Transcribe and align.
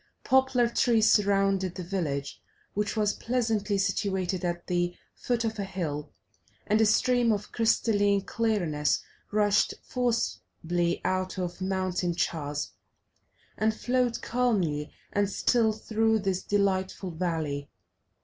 Poplar 0.23 0.67
trees 0.67 1.11
surrounded 1.11 1.75
the 1.75 1.83
village, 1.83 2.41
which 2.73 2.97
was 2.97 3.13
pleasantly 3.13 3.77
situated 3.77 4.43
at 4.43 4.65
the 4.65 4.95
foot 5.15 5.45
of 5.45 5.59
a 5.59 5.63
hill, 5.63 6.11
and 6.65 6.81
a 6.81 6.87
stream 6.87 7.31
of 7.31 7.51
crystalline 7.51 8.21
clearness 8.21 9.03
rushed 9.29 9.75
forcibly 9.83 11.01
out 11.05 11.37
of 11.37 11.61
a 11.61 11.65
mountain 11.65 12.15
chasm, 12.15 12.73
and 13.55 13.75
flowed 13.75 14.23
calmly 14.23 14.91
and 15.13 15.29
still 15.29 15.71
through 15.71 16.17
this 16.17 16.41
delightful 16.41 17.11
valley. 17.11 17.69